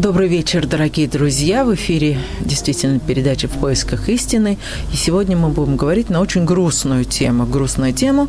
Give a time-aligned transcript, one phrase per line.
[0.00, 1.62] Добрый вечер, дорогие друзья.
[1.62, 4.56] В эфире действительно передача «В поисках истины».
[4.94, 7.44] И сегодня мы будем говорить на очень грустную тему.
[7.44, 8.28] Грустную тему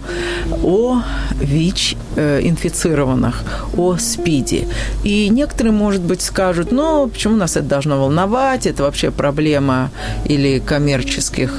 [0.63, 1.01] о
[1.39, 3.45] ВИЧ-инфицированных,
[3.77, 4.67] о СПИДе.
[5.05, 8.67] И некоторые, может быть, скажут, ну, почему нас это должно волновать?
[8.67, 9.91] Это вообще проблема
[10.25, 11.53] или коммерческих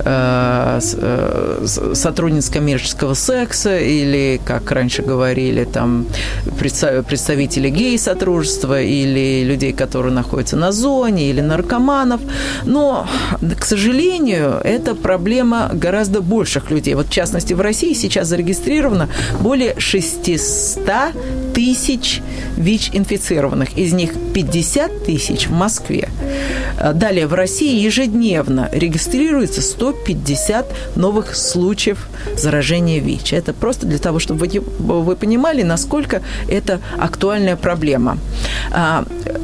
[0.00, 6.04] э, э сотрудниц коммерческого секса, или, как раньше говорили, там,
[6.58, 12.20] представители гей-сотрудничества, или людей, которые находятся на зоне, или наркоманов.
[12.64, 13.06] Но,
[13.58, 16.94] к сожалению, это проблема гораздо больших людей.
[16.94, 19.08] Вот, в частности, в России сейчас зарегистрировано
[19.40, 21.14] более 600
[21.54, 22.20] тысяч
[22.56, 23.78] ВИЧ-инфицированных.
[23.78, 26.08] Из них 50 тысяч в Москве.
[26.94, 33.32] Далее, в России ежедневно регистрируется 150 новых случаев заражения ВИЧ.
[33.32, 34.46] Это просто для того, чтобы
[34.78, 38.18] вы, понимали, насколько это актуальная проблема.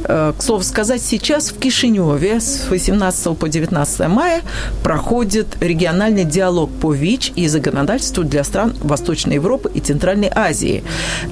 [0.05, 4.41] Э, к слову сказать, сейчас в Кишиневе с 18 по 19 мая
[4.83, 10.83] проходит региональный диалог по ВИЧ и законодательству для стран Восточной Европы и Центральной Азии.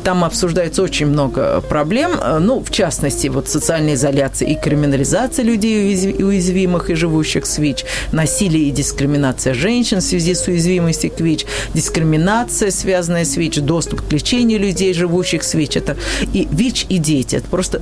[0.03, 6.13] Там обсуждается очень много проблем, э, ну, в частности, вот социальная изоляция и криминализация людей
[6.23, 11.45] уязвимых и живущих с ВИЧ, насилие и дискриминация женщин в связи с уязвимостью к ВИЧ,
[11.73, 15.77] дискриминация, связанная с ВИЧ, доступ к лечению людей, живущих с ВИЧ.
[15.77, 15.97] Это
[16.33, 17.35] и ВИЧ, и дети.
[17.37, 17.79] Это просто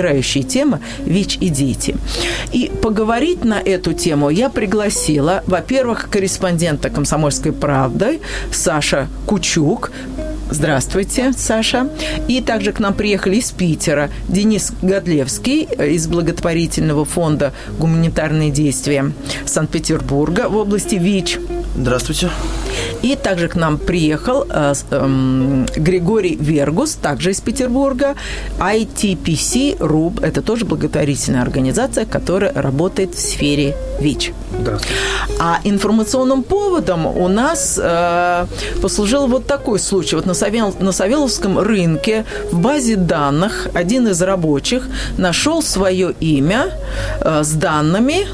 [0.00, 1.96] душераздирающая тема «ВИЧ и дети».
[2.52, 8.20] И поговорить на эту тему я пригласила, во-первых, корреспондента «Комсомольской правды»
[8.52, 9.90] Саша Кучук,
[10.52, 11.88] Здравствуйте, Саша.
[12.26, 19.12] И также к нам приехали из Питера Денис Годлевский из благотворительного фонда «Гуманитарные действия»
[19.46, 21.38] Санкт-Петербурга в области ВИЧ.
[21.76, 22.30] Здравствуйте.
[23.02, 28.14] И также к нам приехал э, э, Григорий Вергус, также из Петербурга,
[28.58, 30.24] ITPC RUB.
[30.24, 34.32] Это тоже благотворительная организация, которая работает в сфере ВИЧ.
[35.38, 38.46] А информационным поводом у нас э,
[38.82, 40.16] послужил вот такой случай.
[40.16, 44.86] Вот на, Савел, на Савеловском рынке в базе данных один из рабочих
[45.16, 46.72] нашел свое имя
[47.20, 48.26] э, с данными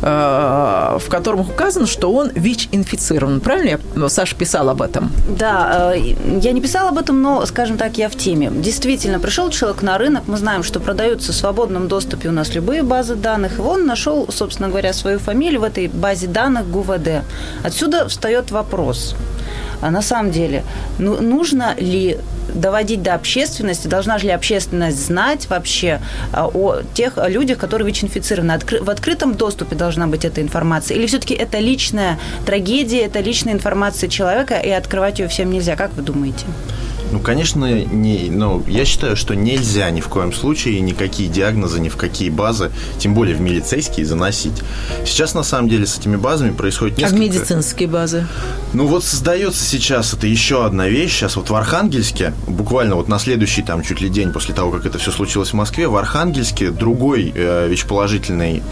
[0.00, 3.40] в котором указано, что он ВИЧ-инфицирован.
[3.40, 5.10] Правильно я, ну, Саша писал об этом?
[5.28, 8.50] Да, э, я не писала об этом, но, скажем так, я в теме.
[8.50, 12.82] Действительно, пришел человек на рынок, мы знаем, что продаются в свободном доступе у нас любые
[12.82, 17.24] базы данных, и он нашел, собственно говоря, свою фамилию в этой базе данных ГУВД.
[17.64, 19.14] Отсюда встает вопрос.
[19.80, 20.64] А на самом деле,
[20.98, 22.18] ну, нужно ли
[22.54, 26.00] доводить до общественности, должна ли общественность знать вообще
[26.32, 28.58] а, о тех людях, которые ВИЧ-инфицированы?
[28.80, 30.96] В открытом доступе должна быть эта информация?
[30.96, 35.76] Или все-таки это личная трагедия, это личная информация человека, и открывать ее всем нельзя?
[35.76, 36.46] Как вы думаете?
[37.12, 41.88] Ну, конечно, не, ну, я считаю, что нельзя ни в коем случае никакие диагнозы, ни
[41.88, 44.62] в какие базы, тем более в милицейские, заносить.
[45.04, 47.16] Сейчас, на самом деле, с этими базами происходит несколько...
[47.16, 48.26] А в медицинские базы?
[48.72, 53.18] Ну, вот создается сейчас, это еще одна вещь, сейчас вот в Архангельске, буквально вот на
[53.18, 56.70] следующий там чуть ли день после того, как это все случилось в Москве, в Архангельске
[56.70, 58.62] другой э, ВИЧ-положительный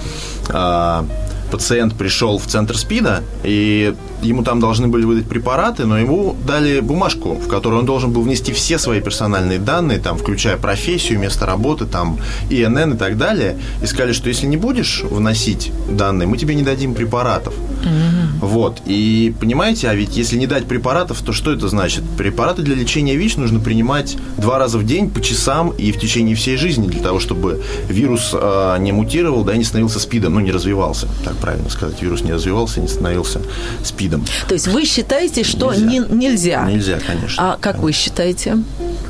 [0.48, 1.02] э,
[1.50, 6.80] пациент пришел в центр СПИДа, и ему там должны были выдать препараты, но ему дали
[6.80, 11.46] бумажку, в которую он должен был внести все свои персональные данные, там, включая профессию, место
[11.46, 12.18] работы, там,
[12.50, 16.62] ИНН и так далее, и сказали, что если не будешь вносить данные, мы тебе не
[16.62, 17.54] дадим препаратов.
[17.54, 18.33] Mm-hmm.
[18.54, 18.82] Вот.
[18.86, 22.04] И понимаете, а ведь если не дать препаратов, то что это значит?
[22.16, 26.36] Препараты для лечения ВИЧ нужно принимать два раза в день по часам и в течение
[26.36, 30.52] всей жизни для того, чтобы вирус э, не мутировал, да, не становился СПИДом, ну, не
[30.52, 32.00] развивался, так правильно сказать.
[32.00, 33.40] Вирус не развивался, не становился
[33.82, 34.24] СПИДом.
[34.46, 36.06] То есть вы считаете, что нельзя?
[36.08, 36.70] Не, нельзя?
[36.70, 37.54] Нельзя, конечно.
[37.54, 38.58] А как вы считаете?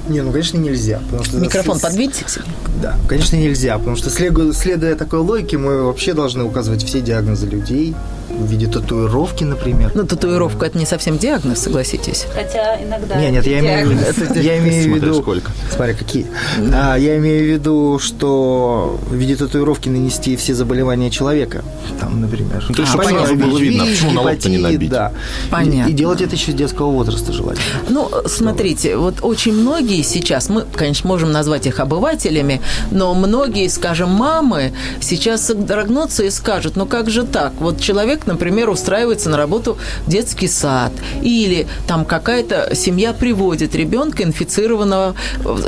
[0.09, 1.01] Не, ну, конечно, нельзя.
[1.11, 1.83] Потому что Микрофон с...
[1.83, 2.47] подвиньте к себе.
[2.81, 7.95] Да, конечно, нельзя, потому что следуя такой логике, мы вообще должны указывать все диагнозы людей,
[8.35, 9.93] в виде татуировки, например.
[9.95, 12.27] Ну, татуировка– это не совсем диагноз, согласитесь.
[12.35, 13.99] Хотя иногда Нет, нет, я имею,
[14.35, 15.15] я имею в виду…
[15.15, 15.53] сколько.
[15.75, 16.27] Смотри, какие.
[16.73, 21.65] А, я имею в виду, что в виде татуировки нанести все заболевания человека.
[22.01, 22.65] Там, например.
[22.69, 24.91] Ну, то есть, а, сразу было видно, почему на лоб не набить.
[24.91, 25.13] Да.
[25.51, 25.89] Понятно.
[25.89, 27.67] И, и делать это еще с детского возраста желательно.
[27.89, 32.61] Ну, смотрите, вот очень многие сейчас, мы, конечно, можем назвать их обывателями,
[32.91, 37.53] но многие, скажем, мамы сейчас содрогнутся и скажут, ну как же так?
[37.61, 39.77] Вот человек, например, устраивается на работу
[40.07, 40.93] в детский сад,
[41.23, 45.15] или там какая-то семья приводит ребенка инфицированного.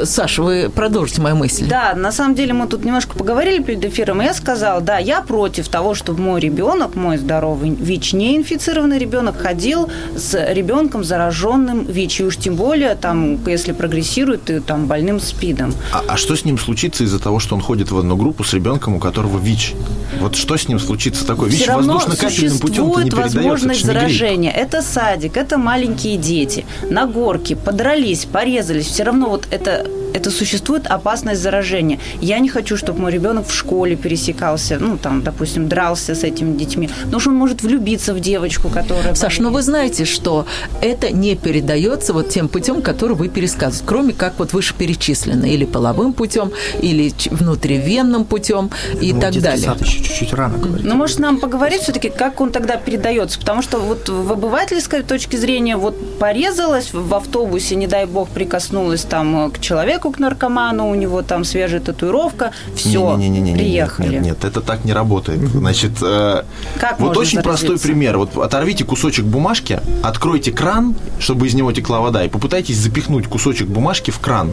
[0.05, 1.67] Саша, вы продолжите мою мысль.
[1.69, 5.23] Да, на самом деле мы тут немножко поговорили перед эфиром, и я сказала, да, я
[5.23, 11.85] против того, чтобы мой ребенок, мой здоровый ВИЧ, не инфицированный ребенок, ходил с ребенком зараженным
[11.85, 15.75] ВИЧ, и уж тем более, там, если прогрессирует, и, там, больным СПИДом.
[15.93, 18.53] А, а что с ним случится из-за того, что он ходит в одну группу с
[18.55, 19.75] ребенком, у которого ВИЧ?
[20.21, 21.49] Вот что с ним случится такое?
[21.51, 24.01] ВИЧ Все путем не существует возможность не грипп.
[24.01, 24.51] заражения.
[24.51, 26.65] Это садик, это маленькие дети.
[26.89, 28.87] На горке подрались, порезались.
[28.87, 31.99] Все равно вот это это существует опасность заражения.
[32.21, 36.57] Я не хочу, чтобы мой ребенок в школе пересекался, ну, там, допустим, дрался с этими
[36.57, 36.89] детьми.
[37.05, 39.15] Потому что он может влюбиться в девочку, которая...
[39.15, 39.55] Саш, ну болеет.
[39.55, 40.47] вы знаете, что
[40.81, 46.13] это не передается вот тем путем, который вы пересказываете, кроме как вот вышеперечислено, или половым
[46.13, 48.71] путем, или внутривенным путем
[49.01, 49.67] и Ну, так далее.
[49.67, 50.85] сад еще чуть-чуть рано говорить.
[50.87, 53.39] Ну, может, нам поговорить все-таки, как он тогда передается?
[53.39, 59.03] Потому что вот в обывательской точке зрения вот порезалась в автобусе, не дай бог, прикоснулась
[59.03, 64.09] там к человеку, к наркоману, у него там свежая татуировка, все, Не-не-не-не-не, приехали.
[64.15, 65.41] Нет, нет, это так не работает.
[65.41, 66.43] Значит, э,
[66.79, 68.19] Как вот очень простой пример.
[68.19, 73.69] Вот оторвите кусочек бумажки, откройте кран, чтобы из него текла вода, и попытайтесь запихнуть кусочек
[73.69, 74.53] бумажки в кран.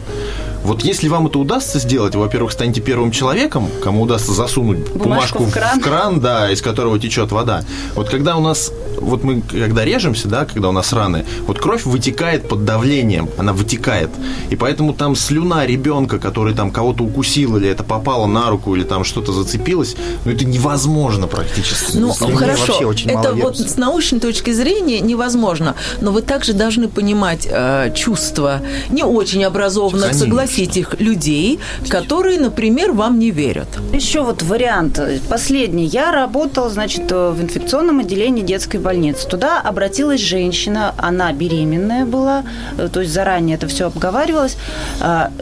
[0.64, 5.40] Вот если вам это удастся сделать, вы, во-первых, станете первым человеком, кому удастся засунуть Бумажку
[5.40, 6.20] бумажку, в кран.
[6.20, 7.64] да, из которого течет вода.
[7.94, 11.84] Вот когда у нас, вот мы когда режемся, да, когда у нас раны, вот кровь
[11.84, 14.08] вытекает под давлением, она вытекает.
[14.48, 18.84] И поэтому там слюна ребенка, который там кого-то укусил, или это попало на руку, или
[18.84, 21.96] там что-то зацепилось, ну это невозможно практически.
[21.96, 26.22] Ну, Слюне вообще хорошо, очень это мало вот с научной точки зрения невозможно, но вы
[26.22, 28.60] также должны понимать э, чувства
[28.90, 30.26] не очень образованных, Конечно.
[30.26, 31.58] согласитесь, людей,
[31.88, 33.68] которые, например, вам не верят.
[33.92, 35.00] Еще вот вариант.
[35.28, 35.86] Последний.
[35.86, 39.26] Я работала, значит, в инфекционном отделении детской больницы.
[39.26, 42.44] Туда обратилась женщина, она беременная была,
[42.78, 44.56] э, то есть заранее это все обговаривалось.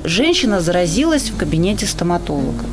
[0.04, 2.64] Женщина заразилась в кабинете стоматолога.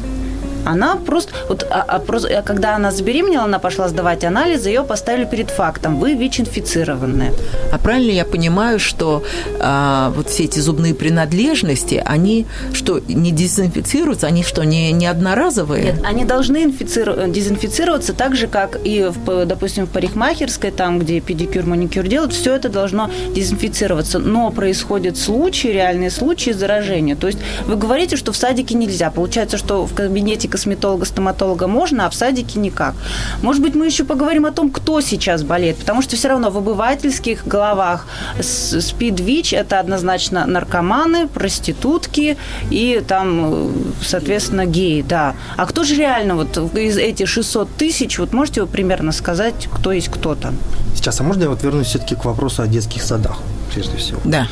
[0.66, 4.84] Она просто, вот, а, а просто, а когда она забеременела, она пошла сдавать анализы, ее
[4.84, 7.34] поставили перед фактом, вы ВИЧ-инфицированная.
[7.72, 9.24] А правильно я понимаю, что
[9.60, 15.84] а, вот все эти зубные принадлежности, они что, не дезинфицируются, они что, не, не одноразовые?
[15.86, 21.20] Нет, они должны инфициру- дезинфицироваться так же, как и, в, допустим, в парикмахерской, там, где
[21.20, 24.20] педикюр, маникюр делают, все это должно дезинфицироваться.
[24.20, 27.16] Но происходят случаи, реальные случаи заражения.
[27.16, 29.10] То есть вы говорите, что в садике нельзя.
[29.12, 32.94] Получается, что в кабинете косметолога, стоматолога можно, а в садике никак.
[33.42, 36.58] Может быть, мы еще поговорим о том, кто сейчас болеет, потому что все равно в
[36.58, 38.08] обывательских головах
[38.42, 42.38] с- СПИД, ВИЧ– это однозначно наркоманы, проститутки
[42.70, 43.70] и там, э,
[44.04, 45.36] соответственно, геи, да.
[45.58, 49.92] А кто же реально вот из этих 600 тысяч, вот можете вы примерно сказать, кто
[49.92, 50.56] есть кто там?
[50.96, 53.38] Сейчас, а можно я вот вернусь все-таки к вопросу о детских садах,
[53.74, 54.20] прежде всего?
[54.26, 54.48] Да.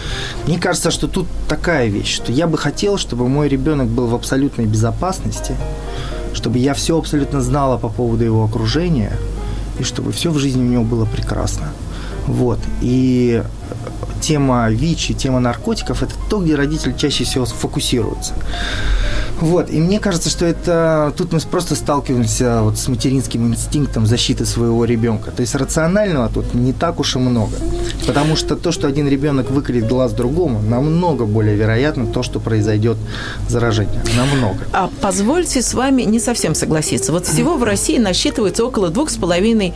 [0.46, 4.16] Мне кажется, что тут такая вещь, что я бы хотел, чтобы мой ребенок был в
[4.16, 5.56] абсолютной безопасности,
[6.38, 9.12] чтобы я все абсолютно знала по поводу его окружения,
[9.80, 11.74] и чтобы все в жизни у него было прекрасно.
[12.28, 12.60] Вот.
[12.82, 13.44] И
[14.22, 18.34] тема ВИЧ и тема наркотиков– это то, где родители чаще всего фокусируются.
[19.40, 24.46] Вот, и мне кажется, что это тут мы просто сталкиваемся вот с материнским инстинктом защиты
[24.46, 25.32] своего ребенка.
[25.32, 27.56] То есть рационального тут не так уж и много.
[28.06, 32.98] Потому что то, что один ребенок выколет глаз другому, намного более вероятно то, что произойдет
[33.48, 34.02] заражение.
[34.16, 34.60] Намного.
[34.74, 37.12] А позвольте с вами не совсем согласиться.
[37.12, 39.74] Вот всего в России насчитывается около двух с половиной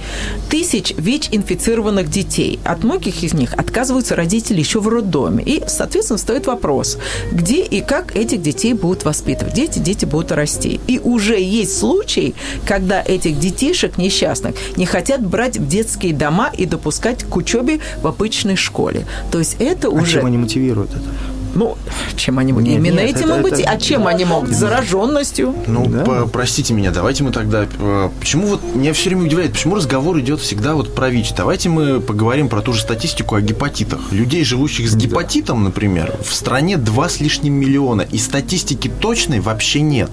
[0.50, 2.60] тысяч ВИЧ-инфицированных детей.
[2.64, 5.44] От многих из них отказываются родители еще в роддоме.
[5.44, 6.98] И, соответственно, стоит вопрос,
[7.32, 9.51] где и как этих детей будут воспитывать.
[9.54, 10.80] Дети, дети будут расти.
[10.88, 12.34] И уже есть случаи,
[12.66, 18.08] когда этих детишек несчастных не хотят брать в детские дома и допускать к учебе в
[18.08, 19.06] обычной школе.
[19.32, 20.14] То есть это А уже...
[20.14, 21.10] чем они мотивируют это?
[21.56, 21.78] Ну,
[22.16, 22.68] чем они могут?
[22.68, 23.54] Нет, Именно нет, этим это- быть.
[23.60, 24.52] это- А чем они могут?
[24.52, 25.54] Зараженностью.
[25.68, 26.00] Ну, Да.
[26.04, 27.66] по- простите меня, давайте мы тогда...
[27.80, 31.34] э, Почему вот меня все время удивляет, почему разговор идет всегда вот про ВИЧ?
[31.36, 34.00] Давайте мы поговорим про ту же статистику о гепатитах.
[34.12, 39.82] Людей, живущих с гепатитом, например, в стране 2 с лишним миллиона, и статистики точной вообще
[39.82, 40.10] нет.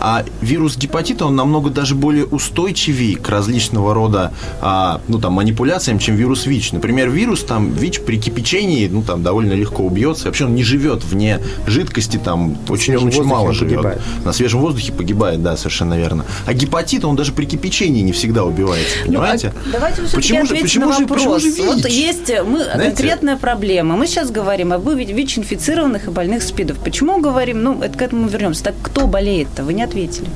[0.00, 5.98] А вирус гепатита, он намного даже более устойчивее к различного рода, а, ну, там, манипуляциям,
[5.98, 6.72] чем вирус ВИЧ.
[6.72, 10.26] Например, вирус, там, ВИЧ при кипячении, ну, там, довольно легко убьется.
[10.26, 13.76] Вообще он не живет вне жидкости, там, очень, очень мало живет.
[13.76, 14.00] погибает.
[14.24, 16.24] На свежем воздухе погибает, да, совершенно верно.
[16.46, 19.52] А гепатит, он даже при кипячении не всегда убивается, понимаете?
[19.70, 21.42] Давайте вы все-таки почему же, почему на же, вопрос.
[21.42, 21.92] почему же вот ВИЧ?
[21.92, 22.86] есть э, мы, Знаете?
[22.86, 23.96] конкретная проблема.
[23.96, 26.78] Мы сейчас говорим об ВИЧ-инфицированных и больных СПИДов.
[26.78, 27.62] Почему говорим?
[27.62, 28.64] Ну, это к этому вернемся.
[28.64, 29.64] Так кто болеет-то?
[29.64, 30.28] Вы не ответили.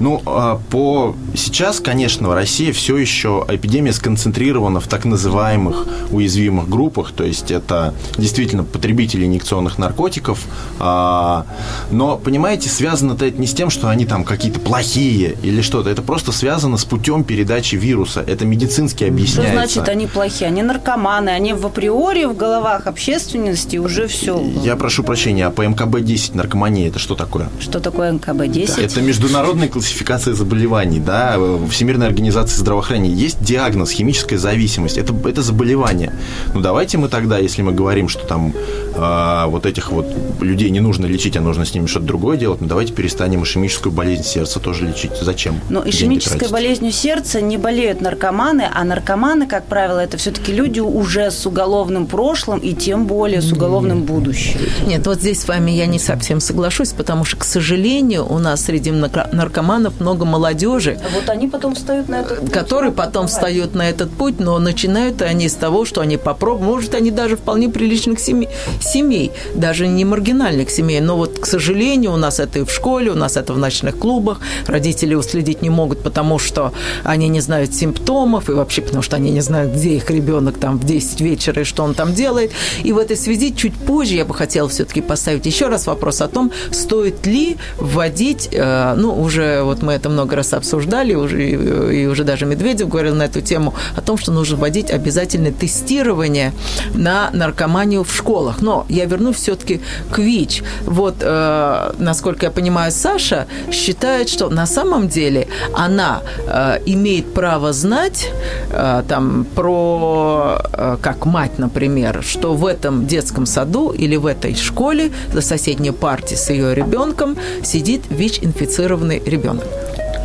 [0.00, 7.12] Ну, а, по сейчас, конечно, Россия все еще эпидемия сконцентрирована в так называемых уязвимых группах,
[7.12, 10.40] то есть это действительно потребители инъекционных наркотиков,
[10.78, 11.44] а,
[11.90, 16.00] но, понимаете, связано-то это не с тем, что они там какие-то плохие или что-то, это
[16.00, 19.42] просто связано с путем передачи вируса, это медицински объясняется.
[19.42, 20.48] Что значит они плохие?
[20.48, 24.42] Они наркоманы, они в априори в головах общественности уже все.
[24.64, 27.50] Я прошу прощения, а по МКБ-10 наркомания это что такое?
[27.60, 28.82] Что такое МКБ-10?
[28.82, 29.89] Это международная классификация
[30.34, 31.36] заболеваний, да,
[31.70, 33.14] Всемирной организации здравоохранения.
[33.14, 36.12] Есть диагноз химическая зависимость, это, это заболевание.
[36.54, 38.52] Ну давайте мы тогда, если мы говорим, что там
[38.94, 40.06] э, вот этих вот
[40.40, 43.92] людей не нужно лечить, а нужно с ними что-то другое делать, ну давайте перестанем ишемическую
[43.92, 45.12] болезнь сердца тоже лечить.
[45.20, 45.60] Зачем?
[45.68, 51.30] Но ишемической болезнью сердца не болеют наркоманы, а наркоманы, как правило, это все-таки люди уже
[51.30, 54.60] с уголовным прошлым и тем более с уголовным будущим.
[54.86, 58.64] Нет, вот здесь с вами я не совсем соглашусь, потому что, к сожалению, у нас
[58.64, 60.98] среди наркоманов много молодежи.
[61.14, 62.52] Вот они потом встают на этот путь.
[62.52, 66.66] Которые потом встают на этот путь, но начинают они с того, что они попробуют.
[66.66, 68.48] Может, они даже вполне приличных семей,
[68.80, 71.00] семей, даже не маргинальных семей.
[71.00, 73.98] Но вот, к сожалению, у нас это и в школе, у нас это в ночных
[73.98, 74.40] клубах.
[74.66, 76.72] Родители уследить не могут, потому что
[77.04, 80.78] они не знают симптомов, и вообще потому что они не знают, где их ребенок там
[80.78, 82.52] в 10 вечера и что он там делает.
[82.82, 86.28] И в этой связи чуть позже я бы хотела все-таки поставить еще раз вопрос о
[86.28, 92.06] том, стоит ли вводить, э, ну, уже вот мы это много раз обсуждали, уже, и
[92.06, 96.52] уже даже Медведев говорил на эту тему, о том, что нужно вводить обязательное тестирование
[96.94, 98.60] на наркоманию в школах.
[98.60, 100.62] Но я вернусь все-таки к ВИЧ.
[100.84, 107.72] Вот, э, насколько я понимаю, Саша считает, что на самом деле она э, имеет право
[107.72, 108.30] знать
[108.70, 114.54] э, там про, э, как мать, например, что в этом детском саду или в этой
[114.54, 119.49] школе за соседней партией с ее ребенком сидит ВИЧ-инфицированный ребенок.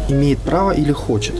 [0.10, 1.36] Имеет право или хочет?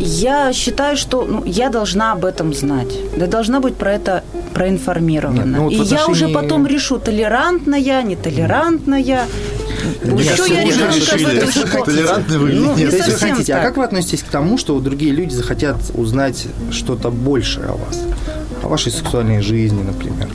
[0.00, 2.88] Я считаю, что ну, я должна об этом знать.
[3.16, 4.24] Я должна быть про это
[4.54, 5.44] проинформирована.
[5.44, 6.00] Нет, ну, вот И отношении...
[6.00, 9.26] я уже потом решу, толерантная, я, нетолерантная.
[10.34, 12.94] Что я ребенка Толерантный вы ну, нет.
[13.18, 17.76] Хотите, а как вы относитесь к тому, что другие люди захотят узнать что-то большее о
[17.76, 18.00] вас?
[18.62, 20.28] О вашей сексуальной жизни, например?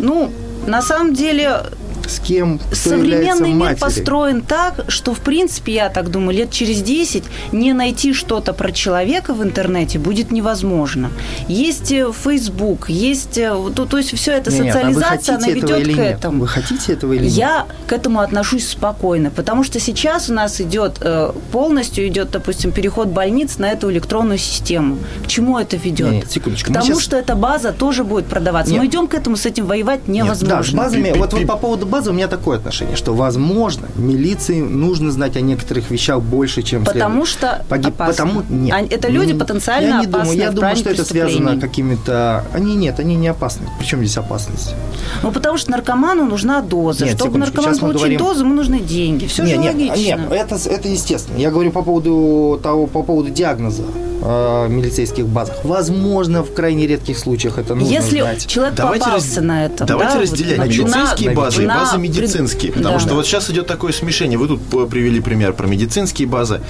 [0.00, 0.30] Ну,
[0.66, 1.62] на самом деле,
[2.10, 6.82] с кем, кто Современный мир построен так, что, в принципе, я так думаю, лет через
[6.82, 11.10] 10 не найти что-то про человека в интернете будет невозможно.
[11.48, 13.38] Есть э, Facebook, есть...
[13.38, 16.18] Э, то, то есть все это нет, социализация, нет, а она ведет к нет?
[16.18, 16.40] этому.
[16.40, 17.32] Вы хотите этого или нет?
[17.32, 22.72] Я к этому отношусь спокойно, потому что сейчас у нас идет э, полностью идет, допустим,
[22.72, 24.98] переход больниц на эту электронную систему.
[25.24, 26.10] К чему это ведет?
[26.10, 26.70] Нет, секундочку.
[26.70, 27.00] К тому, сейчас...
[27.00, 28.72] что эта база тоже будет продаваться.
[28.72, 28.82] Нет.
[28.82, 30.56] Мы идем к этому, с этим воевать невозможно.
[30.56, 33.86] Нет, да, с базами, вот, вот по поводу базы у меня такое отношение, что, возможно,
[33.94, 37.28] милиции нужно знать о некоторых вещах больше, чем Потому следует.
[37.28, 37.94] что Погиб...
[37.94, 38.92] Потому нет.
[38.92, 42.44] Это люди потенциально я не опасные думаю, Я думаю, что это связано какими-то...
[42.52, 43.68] Они нет, они не опасны.
[43.78, 44.74] Причем здесь опасность?
[45.22, 47.04] Ну, потому что наркоману нужна доза.
[47.04, 48.18] Нет, Чтобы наркоман получить говорим...
[48.18, 49.26] дозу, ему нужны деньги.
[49.26, 50.16] Все нет, же нет, логично.
[50.16, 51.38] Нет, это, это естественно.
[51.38, 53.84] Я говорю по поводу того, по поводу диагноза
[54.24, 55.64] э, милицейских базах.
[55.64, 58.46] Возможно, в крайне редких случаях это нужно Если знать.
[58.46, 59.44] человек давайте попался раз...
[59.44, 62.72] на этом, Давайте да, разделять вот, медицинские на, базы и базы медицинские.
[62.72, 63.14] Потому да, что да.
[63.16, 64.38] вот сейчас идет такое смешение.
[64.38, 66.60] Вы тут привели пример про медицинские базы.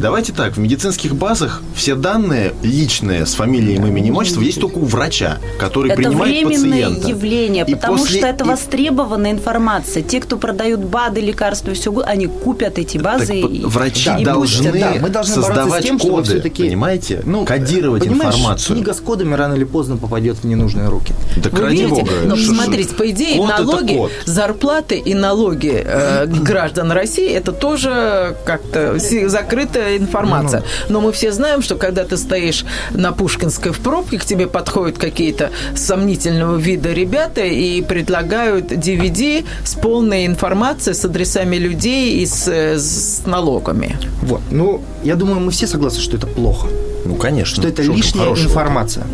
[0.00, 4.84] Давайте так, в медицинских базах все данные личные с фамилией, именем, отчеством есть только у
[4.84, 7.08] врача, который это принимает временное пациента.
[7.08, 8.18] явление, и потому после...
[8.18, 10.02] что это востребованная информация.
[10.02, 13.40] Те, кто продают БАДы, лекарства и все, они купят эти базы.
[13.40, 17.22] Так, и, врачи да, должны, да, мы должны создавать тем, коды, понимаете?
[17.24, 18.76] Ну, кодировать информацию.
[18.76, 21.12] книга с кодами рано или поздно попадет в ненужные руки.
[21.42, 21.88] Так Вы видите?
[21.88, 22.12] Бога.
[22.24, 24.61] Но смотрите, по идее, код налоги, зарплаты
[24.94, 30.62] и налоги э, граждан России это тоже как-то закрытая информация.
[30.88, 30.94] Ну.
[30.94, 34.98] Но мы все знаем, что когда ты стоишь на Пушкинской в пробке, к тебе подходят
[34.98, 42.46] какие-то сомнительного вида ребята и предлагают DVD с полной информацией, с адресами людей и с,
[42.46, 43.96] с налогами.
[44.22, 44.42] Вот.
[44.50, 46.68] Ну, я думаю, мы все согласны, что это плохо.
[47.04, 47.62] Ну, конечно.
[47.62, 49.04] Что это лишняя информация.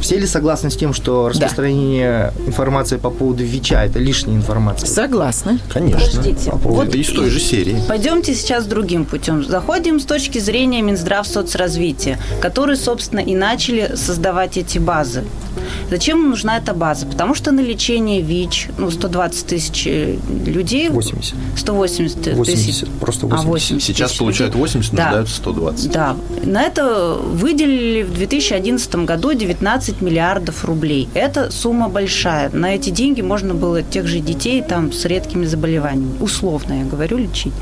[0.00, 2.44] Все ли согласны с тем, что распространение да.
[2.46, 4.88] информации по поводу ВИЧа– это лишняя информация?
[4.88, 5.58] Согласны.
[5.68, 6.00] Конечно.
[6.00, 6.50] Подождите.
[6.50, 6.80] По поводу...
[6.80, 7.76] Вот это из той же серии.
[7.88, 9.44] Пойдемте сейчас другим путем.
[9.44, 15.24] Заходим с точки зрения Минздрав соцразвития, которые, собственно, и начали создавать эти базы.
[15.90, 17.06] Зачем нужна эта база?
[17.06, 20.16] Потому что на лечение ВИЧ, ну, 120 тысяч э,
[20.46, 20.88] людей...
[20.88, 21.34] 80.
[21.56, 22.36] 180 тысяч.
[22.36, 23.44] 80, просто 80.
[23.44, 25.04] А, 80 Сейчас получают 80, да.
[25.04, 25.92] нуждаются 120.
[25.92, 26.16] Да.
[26.44, 31.08] На это выделили в 2011 году 19 15 миллиардов рублей.
[31.14, 32.50] Это сумма большая.
[32.52, 37.18] На эти деньги можно было тех же детей там с редкими заболеваниями, условно я говорю,
[37.18, 37.52] лечить.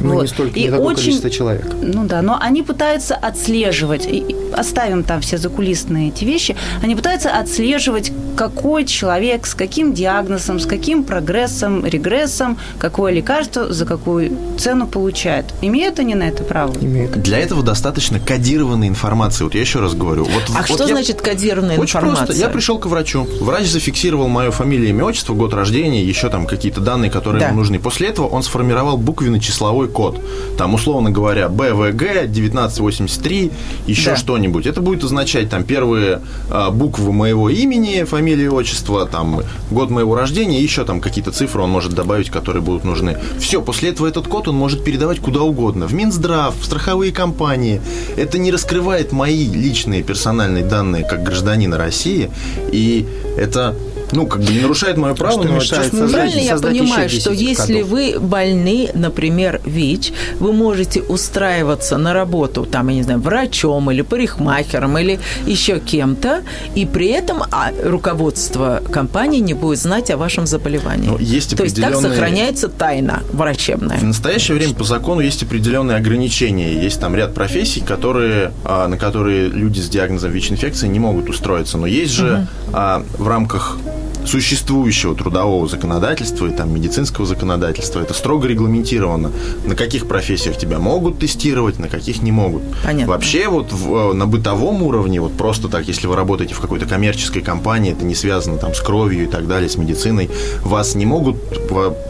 [0.00, 0.22] Ну, вот.
[0.22, 1.66] не столько, И не такое очень- количество человек.
[1.82, 6.94] Ну да, но они пытаются отслеживать, и- и оставим там все закулисные эти вещи, они
[6.94, 14.30] пытаются отслеживать, какой человек, с каким диагнозом, с каким прогрессом, регрессом, какое лекарство, за какую
[14.58, 15.46] цену получает.
[15.62, 16.72] Имеют они на это право?
[16.80, 17.12] Имеют.
[17.22, 19.44] Для этого достаточно кодированной информации.
[19.44, 20.24] Вот я еще раз говорю.
[20.24, 22.26] Вот, А вот что я- значит кодированная Очень информация?
[22.26, 22.42] просто.
[22.42, 23.26] Я пришел к врачу.
[23.40, 27.48] Врач зафиксировал мое фамилию, имя, отчество, год рождения, еще там какие-то данные, которые Да.
[27.48, 27.78] ему нужны.
[27.78, 30.18] После этого он сформировал буквенно-числовой код.
[30.56, 33.50] Там, условно говоря, БВГ 1983,
[33.86, 34.16] еще Да.
[34.16, 34.66] что-нибудь.
[34.66, 36.20] Это будет означать там первые
[36.50, 41.70] а, буквы моего имени, фамилии, отчества, там год моего рождения, еще там какие-то цифры он
[41.70, 43.18] может добавить, которые будут нужны.
[43.38, 45.86] Все, после этого этот код он может передавать куда угодно.
[45.86, 47.80] В Минздрав, в страховые компании.
[48.16, 51.22] Это не раскрывает мои личные персональные данные как
[51.68, 52.30] гражданина России,
[52.72, 53.06] и
[53.36, 53.74] это
[54.12, 57.20] ну, как бы не нарушает мое право, что но мешает создать- Правильно я понимаю, еще
[57.20, 57.88] что 10 если кодов.
[57.90, 64.02] вы больны, например, ВИЧ, вы можете устраиваться на работу, там, я не знаю, врачом или
[64.02, 66.42] парикмахером или еще кем-то,
[66.74, 71.08] и при этом а, руководство компании не будет знать о вашем заболевании.
[71.08, 73.98] Ну, есть То есть так сохраняется тайна врачебная.
[73.98, 76.72] В настоящее время по закону есть определенные ограничения.
[76.82, 81.78] Есть там ряд профессий, которые, а, на которые люди с диагнозом ВИЧ-инфекции не могут устроиться.
[81.78, 83.78] Но есть же а, в рамках
[84.26, 89.30] существующего трудового законодательства и там медицинского законодательства это строго регламентировано,
[89.66, 92.62] на каких профессиях тебя могут тестировать, на каких не могут.
[92.84, 93.12] Понятно.
[93.12, 96.86] Вообще вот в- э, на бытовом уровне, вот просто так, если вы работаете в какой-то
[96.86, 100.30] коммерческой компании, это не связано там с кровью и так далее, с медициной,
[100.62, 101.36] вас не могут,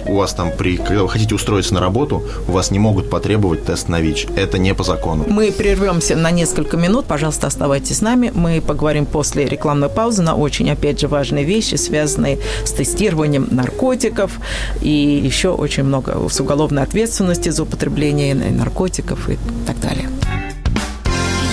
[0.07, 3.65] у вас там при, когда вы хотите устроиться на работу, у вас не могут потребовать
[3.65, 4.27] тест на ВИЧ.
[4.37, 5.25] Это не по закону.
[5.29, 7.05] Мы прервемся на несколько минут.
[7.07, 8.33] Пожалуйста, оставайтесь с нами.
[8.35, 14.39] Мы поговорим после рекламной паузы на очень, опять же, важные вещи, связанные с тестированием наркотиков
[14.81, 20.09] и еще очень много с уголовной ответственности за употребление наркотиков и так далее.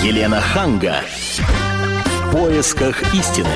[0.02, 0.96] Елена Ханга.
[2.28, 3.48] В поисках истины.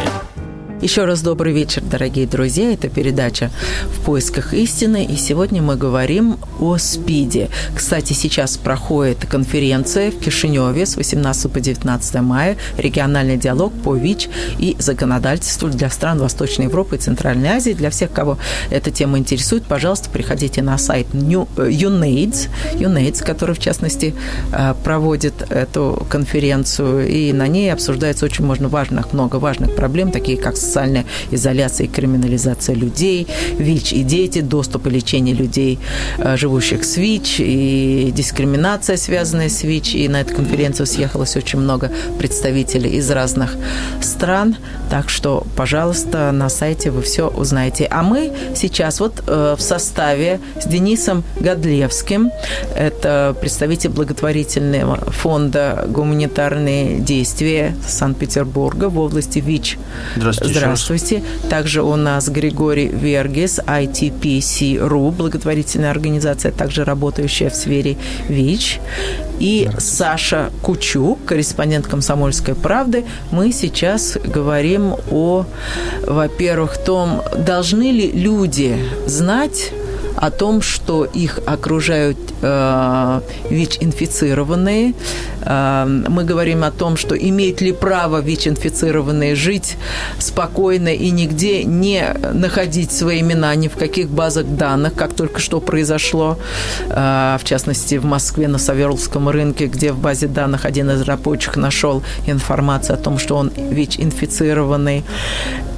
[0.83, 2.73] Еще раз добрый вечер, дорогие друзья.
[2.73, 3.51] Это передача
[3.95, 5.05] «В поисках истины».
[5.05, 7.51] И сегодня мы говорим о СПИДе.
[7.77, 12.57] Кстати, сейчас проходит конференция в Кишиневе с 18 по 19 мая.
[12.79, 17.73] Региональный диалог по ВИЧ и законодательству для стран Восточной Европы и Центральной Азии.
[17.73, 18.39] Для всех, кого
[18.71, 24.15] эта тема интересует, пожалуйста, приходите на сайт New- э, UNAIDS, UNAIDS, который, в частности,
[24.50, 27.07] э, проводит эту конференцию.
[27.07, 31.89] И на ней обсуждается очень можно важных, много важных проблем, такие как социальная изоляция и
[31.89, 33.26] криминализация людей,
[33.59, 35.78] ВИЧ и дети, доступ и лечение людей,
[36.19, 39.95] э, живущих с ВИЧ, и дискриминация, связанная с ВИЧ.
[39.95, 43.56] И на эту конференцию съехалось очень много представителей из разных
[44.00, 44.56] стран.
[44.91, 47.87] Так что, пожалуйста, на сайте вы все узнаете.
[47.91, 52.30] А мы сейчас вот э, в составе с Денисом Годлевским,
[52.76, 59.78] это представитель благотворительного фонда «Гуманитарные действия» Санкт-Петербурга в области ВИЧ.
[60.17, 60.60] Здравствуйте.
[60.61, 61.23] Здравствуйте.
[61.49, 67.97] Также у нас Григорий Вергис, ITPC.ru, благотворительная организация, также работающая в сфере
[68.29, 68.81] ВИЧ.
[69.41, 73.05] И Саша Кучук, корреспондент «Комсомольской правды».
[73.31, 75.47] Мы сейчас говорим о,
[76.07, 79.73] во-первых, том, должны ли люди знать
[80.17, 83.21] о том, что их окружают э,
[83.51, 84.95] ВИЧ-инфицированные.
[85.43, 89.77] Э, мы говорим о том, что имеют ли право ВИЧ-инфицированные жить
[90.19, 95.61] спокойно и нигде не находить свои имена ни в каких базах данных, как только что
[95.61, 96.39] произошло,
[96.89, 101.57] э, в частности, в Москве на Саверловском рынке, где в базе данных один из рабочих
[101.57, 105.05] нашел информацию о том, что он ВИЧ-инфицированный.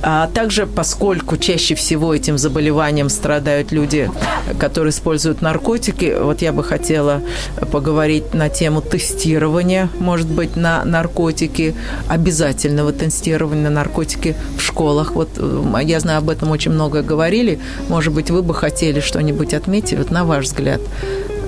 [0.03, 4.11] А также, поскольку чаще всего этим заболеванием страдают люди,
[4.59, 7.23] которые используют наркотики, вот я бы хотела
[7.71, 11.75] поговорить на тему тестирования, может быть, на наркотики,
[12.09, 15.13] обязательного тестирования на наркотики в школах.
[15.13, 17.59] Вот э, я знаю, об этом очень много говорили.
[17.89, 20.81] Может быть, вы бы хотели что-нибудь отметить, вот на ваш взгляд.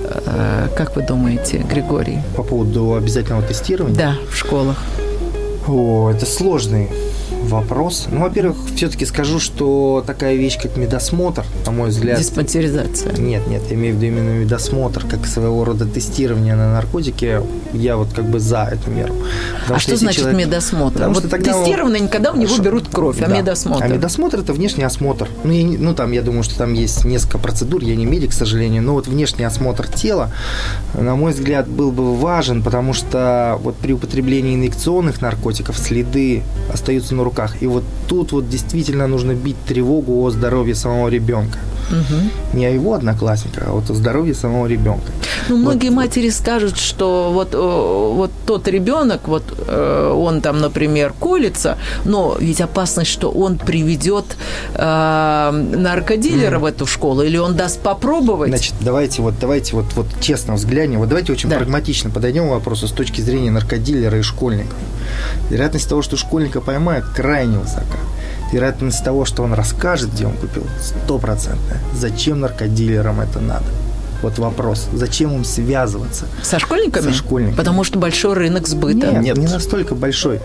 [0.05, 2.19] Э, Как вы думаете, Григорий?
[2.35, 3.97] По поводу обязательного тестирования.
[3.97, 4.77] Да, в школах.
[5.67, 6.89] О, это сложный
[7.49, 8.07] вопрос.
[8.11, 12.19] Ну, во-первых, все-таки скажу, что такая вещь, как медосмотр, на мой взгляд...
[12.19, 13.13] Диспансеризация.
[13.17, 17.41] Нет, нет, я имею в виду именно медосмотр, как своего рода тестирование на наркотики.
[17.73, 19.13] Я вот как бы за эту меру.
[19.61, 20.93] Потому а что если значит человек- медосмотр?
[20.93, 23.37] Потому вот что тогда тестированный никогда у него берут кровь, а Да.
[23.37, 23.83] медосмотр.
[23.83, 25.27] А медосмотр это внешний осмотр.
[25.43, 28.31] Ну, я не- ну, там, я думаю, что там есть несколько процедур, я не медик,
[28.31, 30.31] к сожалению, но вот внешний осмотр тела,
[30.93, 37.13] на мой взгляд, был бы важен, потому что вот при употреблении инъекционных наркотиков следы остаются
[37.15, 37.61] на руках руках.
[37.61, 41.59] И вот тут вот действительно нужно бить тревогу о здоровье самого ребенка.
[42.53, 45.11] Не о его одноклассника, а вот о здоровье самого ребенка.
[45.49, 45.97] Ну, многие вот.
[45.97, 52.61] матери скажут, что вот, вот тот ребенок, вот э, он там, например, колется, но ведь
[52.61, 54.25] опасность, что он приведет
[54.73, 56.59] э, наркодилера mm.
[56.59, 58.49] в эту школу, или он даст попробовать.
[58.49, 61.57] Значит, давайте вот, давайте вот, вот честно взглянем, вот давайте очень да.
[61.57, 64.77] прагматично подойдем к вопросу с точки зрения наркодилера и школьников.
[65.49, 67.97] Вероятность того, что школьника поймают, крайне высока
[68.51, 71.79] вероятность того, что он расскажет, где он купил, стопроцентная.
[71.93, 73.65] Зачем наркодилерам это надо?
[74.25, 76.25] Вот вопрос, зачем им связываться?
[76.41, 77.03] Со школьниками?
[77.03, 77.55] Со школьниками.
[77.55, 79.11] Потому что большой рынок сбыта.
[79.11, 79.37] Нет, Нет.
[79.37, 80.39] не настолько большой.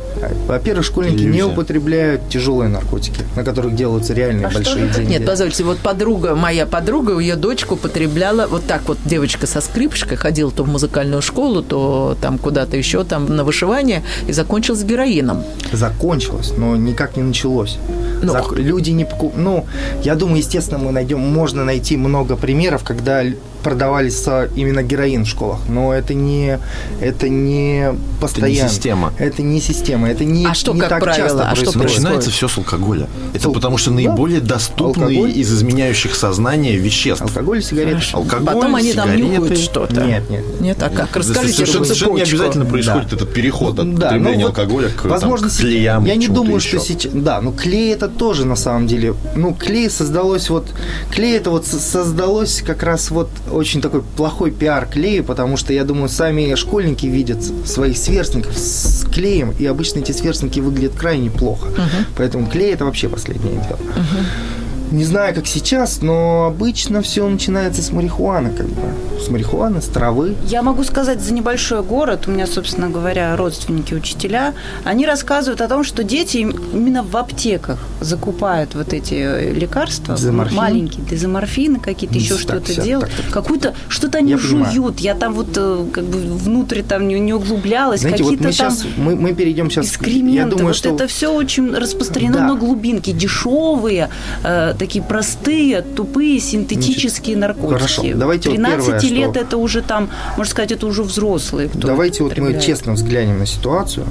[0.47, 1.33] Во-первых, школьники Иллюзия.
[1.33, 5.13] не употребляют тяжелые наркотики, на которых делаются реальные а большие деньги.
[5.13, 10.19] Нет, позвольте, вот подруга, моя подруга, ее дочка употребляла вот так вот, девочка со скрипочкой
[10.19, 15.43] ходила то в музыкальную школу, то там куда-то еще, там на вышивание, и закончилась героином.
[15.73, 17.79] Закончилось, но никак не началось.
[18.23, 18.53] Ну, Зак...
[18.53, 19.39] Люди не покупают.
[19.43, 19.67] Ну,
[20.03, 23.25] я думаю, естественно, мы найдем, можно найти много примеров, когда
[23.63, 24.25] продавались
[24.57, 26.59] именно героин в школах, но это не,
[27.01, 28.53] это не постоянно.
[28.53, 29.13] Это не система.
[29.19, 31.71] Это не система, это не, а что, не как так правило, часто а происходит.
[31.71, 33.09] Что Начинается все с алкоголя.
[33.35, 33.55] Это Ал...
[33.55, 34.55] потому что наиболее да.
[34.55, 35.39] доступный алкоголь.
[35.39, 37.23] из изменяющих сознание веществ.
[37.23, 37.93] Алкоголь и сигареты.
[37.93, 38.17] Хорошо.
[38.19, 40.01] Алкоголь, Потом они там нюхают что-то.
[40.03, 40.45] Нет, нет.
[40.61, 41.17] Нет, а как?
[41.17, 43.17] Расскажите совершенно, совершенно не обязательно происходит да.
[43.17, 46.05] этот переход от да, потребления ну, алкоголя к возможно, там, клеям.
[46.05, 47.13] Я не думаю, что сейчас...
[47.13, 49.15] Да, ну клей это тоже на самом деле...
[49.35, 50.67] Ну, клей создалось вот...
[51.11, 55.85] Клей это вот создалось как раз вот очень такой плохой пиар клею, потому что, я
[55.85, 61.69] думаю, сами школьники видят своих сверстников с клеем, и обычно эти сверстники выглядят крайне плохо.
[61.69, 62.05] Uh-huh.
[62.17, 63.79] Поэтому клей– это вообще последнее дело.
[63.79, 64.25] Uh-huh.
[64.93, 68.83] Не знаю, как сейчас, но обычно все начинается с марихуаны, как бы.
[69.21, 70.35] С марихуаны, с травы.
[70.47, 74.55] Я могу сказать за небольшой город, у меня, собственно говоря, родственники учителя,
[74.85, 80.57] они рассказывают о том, что дети именно в аптеках закупают вот эти э, лекарства, Дезоморфин.
[80.57, 83.11] маленькие, дезоморфины какие-то, еще что-то делают.
[83.31, 84.69] Какую-то, что-то они я жуют.
[84.69, 84.95] Понимаю.
[84.99, 88.01] Я там вот э, как бы внутрь там не, не углублялась.
[88.01, 89.99] Знаете, вот мы там сейчас, мы, мы перейдем сейчас...
[90.01, 90.91] Я думаю, вот что...
[90.91, 92.47] это все очень распространено да.
[92.47, 94.09] на глубинке, дешевые,
[94.43, 97.79] э, такие простые, тупые, синтетические Значит, наркотики.
[97.79, 99.41] Хорошо, давайте 13 вот первое, лет что...
[99.41, 101.69] это уже там, можно сказать, это уже взрослые.
[101.69, 104.07] Кто давайте вот мы честно взглянем на ситуацию.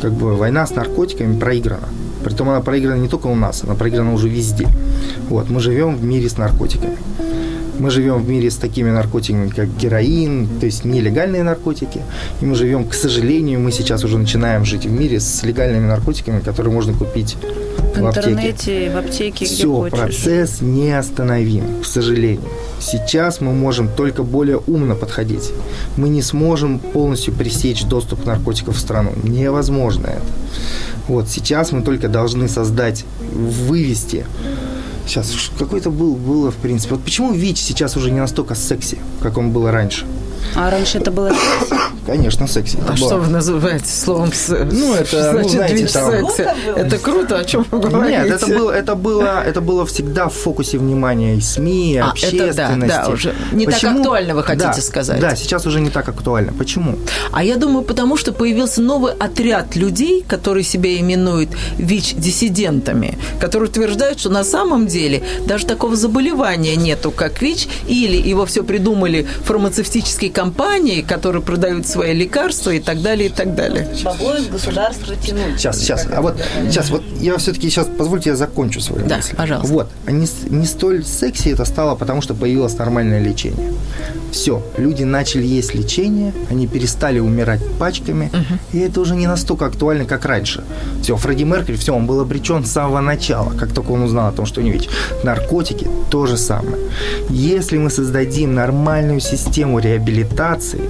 [0.00, 1.88] Как бы война с наркотиками проиграна.
[2.24, 4.68] Притом она проиграна не только у нас, она проиграна уже везде.
[5.28, 6.96] Вот, мы живем в мире с наркотиками.
[7.78, 12.00] Мы живем в мире с такими наркотиками, как героин, то есть нелегальные наркотики.
[12.40, 16.40] И мы живем, к сожалению, мы сейчас уже начинаем жить в мире с легальными наркотиками,
[16.40, 17.36] которые можно купить
[18.00, 19.98] в, в интернете, в аптеке, где Все, хочешь.
[19.98, 22.48] процесс неостановим, к сожалению.
[22.80, 25.50] Сейчас мы можем только более умно подходить.
[25.96, 29.12] Мы не сможем полностью пресечь доступ наркотиков в страну.
[29.22, 30.26] Невозможно это.
[31.08, 34.26] Вот сейчас мы только должны создать, вывести
[35.08, 36.94] Сейчас, какой-то был, было, в принципе.
[36.94, 40.04] Вот почему ВИЧ сейчас уже не настолько секси, как он был раньше?
[40.54, 41.74] А раньше это было секси?
[42.08, 42.78] Конечно, секси.
[42.88, 44.72] А что вы называете словом секс?
[44.72, 46.30] Ну, это, что значит, ну, знаете, там...
[46.30, 46.48] секси?
[46.74, 48.22] Это круто, о чем вы говорите?
[48.22, 52.12] Нет, это было, это было, это было всегда в фокусе внимания и СМИ, и а,
[52.12, 52.60] общественности.
[52.60, 53.92] Это, да, да, уже не Почему?
[53.92, 55.20] так актуально, вы хотите да, сказать?
[55.20, 56.54] Да, сейчас уже не так актуально.
[56.54, 56.96] Почему?
[57.30, 64.18] А я думаю, потому что появился новый отряд людей, которые себя именуют ВИЧ-диссидентами, которые утверждают,
[64.18, 70.30] что на самом деле даже такого заболевания нету, как ВИЧ, или его все придумали фармацевтические
[70.30, 73.88] компании, которые продают свои лекарства и так далее, и так далее.
[74.04, 75.58] Бабло из государства тянуть.
[75.58, 76.06] Сейчас, сейчас.
[76.12, 76.36] А вот
[76.68, 79.36] сейчас, вот я все-таки сейчас, позвольте, я закончу свою да, мысль.
[79.36, 79.72] пожалуйста.
[79.72, 79.90] Вот.
[80.06, 83.72] Не, не столь секси это стало, потому что появилось нормальное лечение.
[84.30, 88.58] Все, люди начали есть лечение, они перестали умирать пачками, угу.
[88.72, 90.64] и это уже не настолько актуально, как раньше.
[91.02, 94.32] Все, Фредди Меркель, все, он был обречен с самого начала, как только он узнал о
[94.32, 94.88] том, что у него ВИЧ.
[95.24, 96.76] Наркотики– то же самое.
[97.30, 100.80] Если мы создадим нормальную систему реабилитации,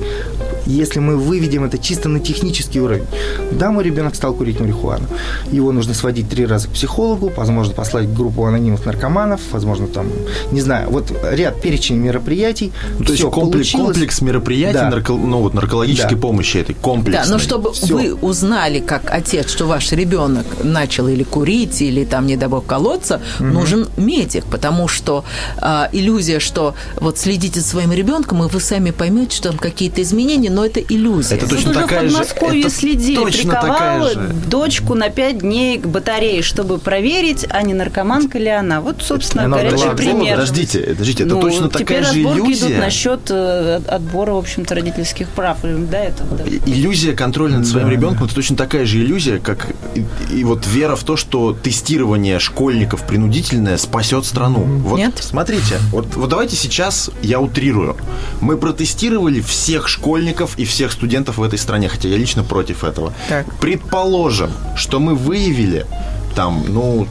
[0.66, 3.06] если мы выведем это чисто на технический уровень.
[3.52, 5.06] Да, мой ребенок стал курить марихуану.
[5.50, 10.06] Его нужно сводить три раза к психологу, возможно, послать группу анонимных наркоманов, возможно, там,
[10.52, 12.72] не знаю, вот ряд перечень мероприятий.
[12.98, 14.90] Ну, то есть комплекс, комплекс мероприятий да.
[14.90, 16.22] нарко, ну, вот, наркологической да.
[16.22, 17.24] помощи этой комплексной.
[17.24, 17.94] Да, но чтобы Все.
[17.94, 22.66] вы узнали, как отец, что ваш ребенок начал или курить, или там, не дай бог,
[22.66, 23.48] колоться, угу.
[23.48, 25.24] нужен медик, потому что
[25.60, 30.02] э, иллюзия, что вот следите за своим ребенком, и вы сами поймете, что там какие-то
[30.02, 31.36] изменения, времени, но это иллюзия.
[31.36, 34.34] Это Тут точно уже такая в же- Подмосковье это следили, точно такая приковала же.
[34.48, 38.80] дочку на пять дней к батарее, чтобы проверить, а не наркоманка ли она.
[38.80, 40.34] Вот, собственно, Она горячий пример.
[40.36, 42.78] Подождите, подождите, это Ну, точно теперь такая же разборки идут иллюзия.
[42.78, 45.58] насчет э, отбора, в общем-то, родительских прав.
[45.62, 46.44] До этого, да.
[46.66, 50.96] Иллюзия контроля над своим ребенком это точно такая же иллюзия, как и, и вот вера
[50.96, 54.60] в то, что тестирование школьников принудительное спасет страну.
[54.60, 55.14] Вот Нет.
[55.20, 57.96] смотрите, вот, вот давайте сейчас я утрирую.
[58.40, 63.12] Мы протестировали всех школьников и всех студентов в этой стране, хотя я лично против этого.
[63.28, 63.46] Так.
[63.60, 65.86] Предположим, что мы выявили
[66.34, 67.06] там, ну,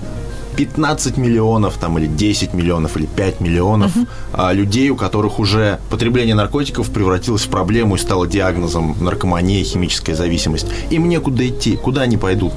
[0.58, 3.92] 15 миллионов там, или 10 миллионов, или 5 миллионов
[4.34, 10.16] а, людей, у которых уже потребление наркотиков превратилось в проблему и стало диагнозом наркомания, химическая
[10.16, 10.66] зависимость.
[10.90, 12.54] Им некуда идти, куда они пойдут.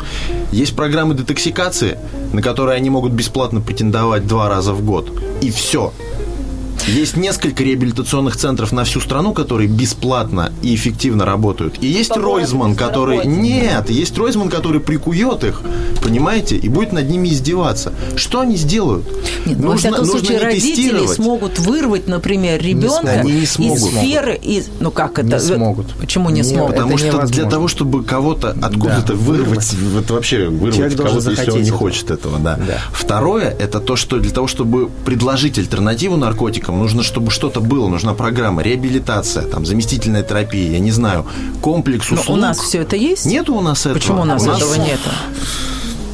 [0.51, 1.99] Есть программы детоксикации,
[2.33, 5.13] на которые они могут бесплатно претендовать два раза в год.
[5.43, 5.93] И все.
[6.91, 11.77] Есть несколько реабилитационных центров на всю страну, которые бесплатно и эффективно работают.
[11.81, 13.25] И есть По Ройзман, который...
[13.27, 15.61] Нет, есть Ройзман, который прикует их,
[16.03, 17.93] понимаете, и будет над ними издеваться.
[18.17, 19.05] Что они сделают?
[19.47, 23.79] Нет, ну, во всяком случае, не родители смогут вырвать, например, ребенка не из смогут.
[23.93, 25.29] сферы, из, ну как это?
[25.29, 25.87] Не смогут.
[25.95, 26.71] Почему не Не, смогут?
[26.75, 27.51] Потому Это что для невозможно.
[27.51, 32.11] того, чтобы кого-то откуда-то Да, вырвать, вот вообще вырвать кого-то, если он захотеть не хочет
[32.11, 32.57] этого, да.
[32.57, 32.79] Да.
[32.93, 38.15] Второе, это то, что для того, чтобы предложить альтернативу наркотикам, нужно, чтобы что-то было, нужна
[38.15, 41.25] программа, реабилитация, там, заместительная терапия, я не знаю,
[41.61, 42.37] комплекс Но услуг.
[42.37, 43.27] у нас все это есть?
[43.27, 43.95] Нету у нас этого.
[43.95, 45.11] Почему у нас этого нету?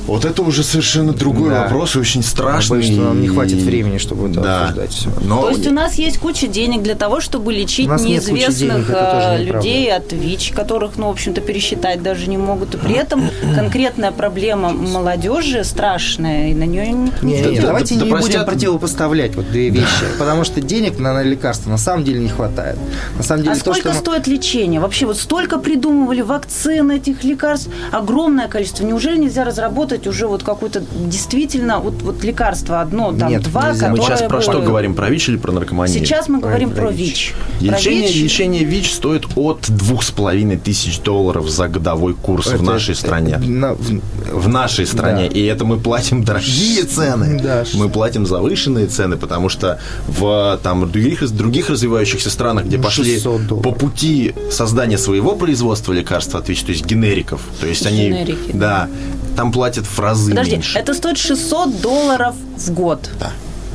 [0.06, 1.62] Вот это уже совершенно другой Да.
[1.64, 2.78] вопрос и очень страшный.
[2.78, 4.60] боюсь, что нам не хватит времени, чтобы это да.
[4.62, 5.08] обсуждать все.
[5.22, 9.42] Но То есть у нас есть куча денег для того, чтобы лечить неизвестных денег, неправда.
[9.42, 12.74] людей от ВИЧ, которых, ну, в общем-то, пересчитать даже не могут.
[12.74, 17.66] И при этом конкретная проблема молодежи страшная, и на нее никто Не, Да- не, да-
[17.66, 19.86] давайте да не простят- будем противопоставлять вот две вещи,
[20.18, 22.78] потому что денег на, на лекарства на самом деле не хватает.
[23.16, 24.80] На самом деле А то, сколько что стоит лечение?
[24.80, 28.84] Вообще вот столько придумывали вакцин, этих лекарств, огромное количество.
[28.84, 33.88] Неужели нельзя разработать уже вот какое-то действительно вот, вот лекарство одно, там Нет, два, нельзя.
[33.90, 34.94] мы сейчас про что говорим?
[34.94, 35.98] Про ВИЧ или про наркоманию?
[36.04, 37.34] Сейчас мы говорим Про про ВИЧ.
[37.60, 37.68] ВИЧ.
[37.68, 38.16] Про Лечение, ВИЧ.
[38.22, 42.92] лечение ВИЧ стоит от двух с половиной тысяч долларов за годовой курс в Это- нашей
[42.92, 43.38] это- стране.
[43.38, 44.00] на- в-
[44.32, 45.28] В нашей стране.
[45.30, 45.38] Да.
[45.38, 47.40] И это мы платим дорогие цены.
[47.42, 47.64] Да.
[47.74, 49.78] Мы платим завышенные цены, потому что
[50.08, 53.64] в там, других, других развивающихся странах, где Ну, пошли 600 долларов.
[53.64, 58.08] по пути создания своего производства лекарства от ВИЧ, то есть генериков, то есть они...
[58.08, 58.88] Генерики, Да.
[59.36, 60.78] Там платят в разы Подожди, меньше.
[60.78, 63.10] это стоит 600 долларов в год.
[63.20, 63.32] Да.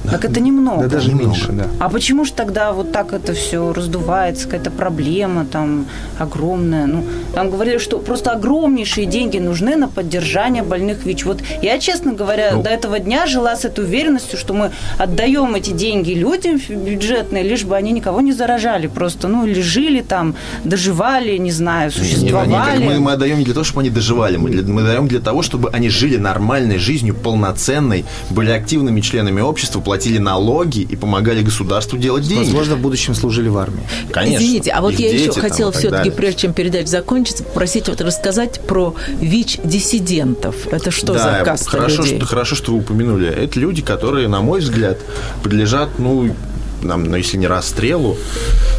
[0.10, 0.84] Так это немного.
[0.84, 1.30] Да даже Немного.
[1.30, 1.68] меньше, да.
[1.80, 5.86] А почему же тогда вот так это все раздувается, какая-то проблема там
[6.18, 6.88] огромная?
[6.88, 7.04] Ну,
[7.36, 11.26] там говорили, что просто огромнейшие деньги нужны на поддержание больных ВИЧ.
[11.26, 12.64] Вот я, честно говоря, Ну.
[12.64, 17.64] до этого дня жила с этой уверенностью, что мы отдаем эти деньги людям бюджетные, лишь
[17.64, 18.88] бы они никого не заражали.
[18.88, 22.80] Просто, ну, или жили там, доживали, не знаю, Не, не, существовали.
[22.80, 25.20] не, мы, мы отдаем не для того, чтобы они доживали, мы, для- мы даем для
[25.20, 31.42] того, чтобы они жили нормальной жизнью, полноценной, были активными членами общества, платили налоги и помогали
[31.42, 32.46] государству делать деньги.
[32.46, 33.84] Возможно, в будущем служили в армии.
[34.10, 34.38] Конечно.
[34.38, 38.00] Извините, а вот Их я дети еще хотела все-таки, прежде чем передача закончится, попросить вот
[38.00, 40.68] рассказать про ВИЧ-диссидентов.
[40.72, 42.16] Это что да, за каста хорошо, людей?
[42.20, 43.28] Что, хорошо, что вы упомянули.
[43.28, 44.98] Это люди, которые, на мой взгляд,
[45.44, 46.34] подлежат, ну,
[46.84, 48.18] нам, ну, если не расстрелу,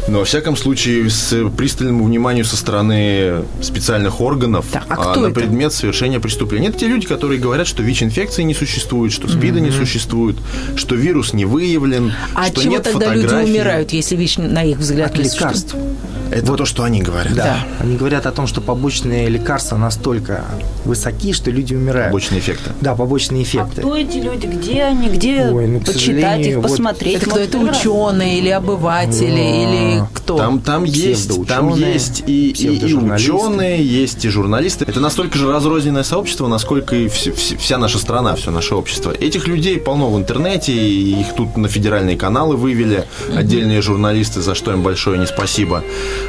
[0.07, 5.21] но, во всяком случае, с пристальному вниманию со стороны специальных органов Так, а а, кто
[5.21, 5.39] на это?
[5.39, 6.69] предмет совершения преступления.
[6.69, 10.37] Это те люди, которые говорят, что ВИЧ-инфекции не существует, что СПИДа не существует,
[10.75, 14.77] что вирус не выявлен, А что чего нет тогда люди умирают, если ВИЧ, на их
[14.77, 15.85] взгляд, От не существует?
[16.33, 17.33] Это то, что они говорят.
[17.35, 17.57] Да.
[17.79, 20.43] Они говорят о том, что побочные лекарства настолько
[20.85, 22.07] высоки, что люди умирают.
[22.07, 22.71] Побочные эффекты.
[22.81, 23.81] Да, побочные А эффекты.
[23.81, 24.47] кто эти люди?
[24.47, 25.09] Где они?
[25.09, 27.17] Где Ой, ну, почитать их, вот посмотреть?
[27.17, 27.39] Это кто?
[27.39, 30.37] Это ученые или обыватели, или кто?
[30.37, 34.85] Там, там есть, там есть и, и, и ученые, есть и журналисты.
[34.87, 39.11] Это настолько же разрозненное сообщество, насколько и вс- вс- вся наша страна, все наше общество.
[39.11, 44.55] Этих людей полно в интернете, и их тут на федеральные каналы вывели отдельные журналисты, за
[44.55, 45.83] что им большое не спасибо.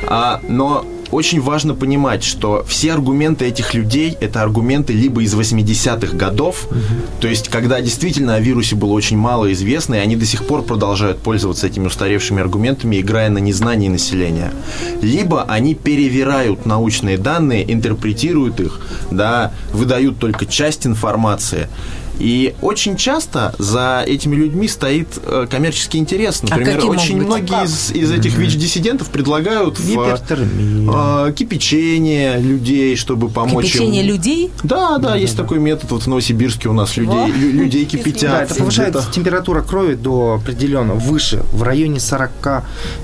[0.07, 6.17] А, но очень важно понимать, что все аргументы этих людей– это аргументы либо из 80-х
[6.17, 6.67] годов,
[7.21, 10.63] то есть когда действительно о вирусе было очень мало известно, и они до сих пор
[10.63, 14.53] продолжают пользоваться этими устаревшими аргументами, играя на незнании населения.
[15.03, 18.81] Либо они перевирают научные данные, интерпретируют их,
[19.11, 21.69] да, выдают только часть информации,
[22.19, 26.43] И очень часто за этими людьми стоит э, коммерческий интерес.
[26.43, 27.27] Например, какие очень быть?
[27.27, 31.29] многие из, из этих ВИЧ-диссидентов предлагают в, Гипертормия.
[31.29, 34.09] э, кипячение людей, чтобы помочь Кипячение им.
[34.09, 34.51] людей?
[34.63, 35.91] Да, да, есть такой метод.
[35.91, 38.31] Вот в Новосибирске у нас людей, лю- людей кипятят.
[38.31, 42.31] Да, это повышает температура крови до определенного, выше, в районе 40,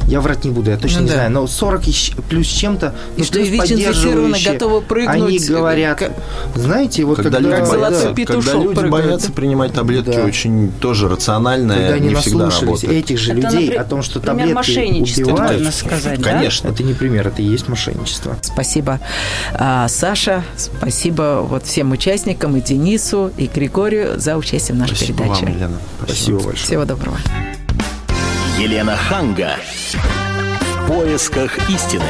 [0.09, 1.15] я врать не буду, я точно Ну не да.
[1.17, 4.53] знаю, но 40 и щ- плюс чем-то, И ну, что плюс поддерживающие.
[4.53, 6.13] готовы прыгнуть, Они э, говорят,
[6.55, 9.33] знаете, вот Когда, когда, люди, боятся, когда люди прыгают, боятся да?
[9.35, 10.25] принимать таблетки, Да.
[10.25, 12.93] очень тоже рациональное, когда они не всегда работает.
[12.93, 16.31] этих же Это, людей напри- о том, что пример таблетки мошенничества, убивают, можно сказать, да?
[16.31, 16.69] Конечно.
[16.69, 18.37] это не пример, это и есть мошенничество.
[18.43, 19.01] Спасибо,
[19.55, 20.43] а, Саша.
[20.57, 25.45] Спасибо вот всем участникам, и Денису, и Григорию за участие в нашей Спасибо передаче.
[25.47, 25.77] вам, Елена.
[26.05, 26.57] Спасибо большое.
[26.67, 27.17] Всего доброго.
[28.59, 29.53] Елена Ханга.
[30.85, 32.03] В поисках истины.